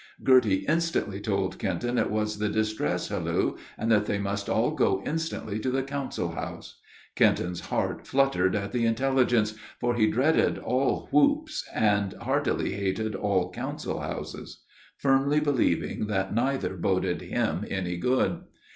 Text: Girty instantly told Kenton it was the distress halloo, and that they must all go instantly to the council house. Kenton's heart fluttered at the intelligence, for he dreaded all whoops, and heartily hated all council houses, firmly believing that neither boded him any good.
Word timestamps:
Girty 0.23 0.65
instantly 0.65 1.21
told 1.21 1.59
Kenton 1.59 1.99
it 1.99 2.09
was 2.09 2.39
the 2.39 2.49
distress 2.49 3.09
halloo, 3.09 3.55
and 3.77 3.91
that 3.91 4.07
they 4.07 4.17
must 4.17 4.49
all 4.49 4.71
go 4.71 5.03
instantly 5.05 5.59
to 5.59 5.69
the 5.69 5.83
council 5.83 6.29
house. 6.31 6.79
Kenton's 7.15 7.59
heart 7.59 8.07
fluttered 8.07 8.55
at 8.55 8.71
the 8.71 8.87
intelligence, 8.87 9.53
for 9.79 9.93
he 9.93 10.07
dreaded 10.07 10.57
all 10.57 11.07
whoops, 11.11 11.63
and 11.71 12.13
heartily 12.13 12.71
hated 12.73 13.13
all 13.13 13.51
council 13.51 13.99
houses, 13.99 14.63
firmly 14.97 15.39
believing 15.39 16.07
that 16.07 16.33
neither 16.33 16.75
boded 16.75 17.21
him 17.21 17.63
any 17.69 17.95
good. 17.95 18.39